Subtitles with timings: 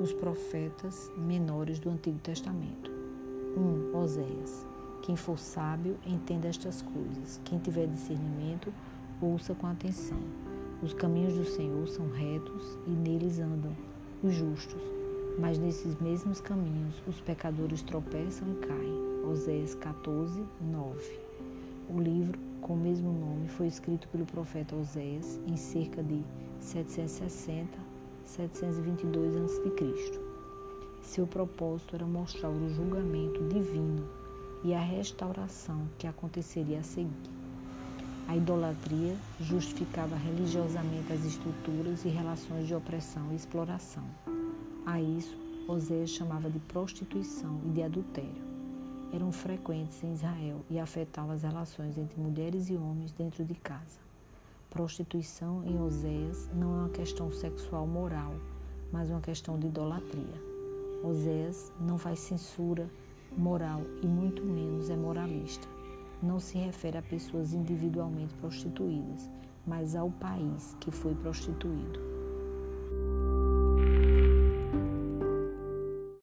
[0.00, 2.90] os profetas menores do Antigo Testamento.
[3.56, 3.60] 1.
[3.60, 4.66] Um, Oséias.
[5.02, 7.40] Quem for sábio, entenda estas coisas.
[7.44, 8.72] Quem tiver discernimento,
[9.20, 10.18] ouça com atenção.
[10.82, 13.72] Os caminhos do Senhor são retos e neles andam
[14.22, 14.82] os justos.
[15.38, 19.04] Mas nesses mesmos caminhos os pecadores tropeçam e caem.
[19.30, 21.18] Oséias 14, 9.
[21.88, 26.22] O livro, com o mesmo nome, foi escrito pelo profeta Oséias em cerca de
[26.60, 27.93] 760
[28.24, 30.20] 722 a.C.
[31.02, 34.08] Seu propósito era mostrar o julgamento divino
[34.64, 37.30] e a restauração que aconteceria a seguir.
[38.26, 44.04] A idolatria justificava religiosamente as estruturas e relações de opressão e exploração.
[44.86, 45.36] A isso,
[45.68, 48.42] Oséias chamava de prostituição e de adultério.
[49.12, 54.00] Eram frequentes em Israel e afetavam as relações entre mulheres e homens dentro de casa.
[54.74, 58.34] Prostituição em Oséias não é uma questão sexual moral,
[58.92, 60.42] mas uma questão de idolatria.
[61.02, 62.90] Oséias não faz censura
[63.34, 65.66] moral e muito menos é moralista
[66.24, 69.30] não se refere a pessoas individualmente prostituídas,
[69.66, 72.13] mas ao país que foi prostituído.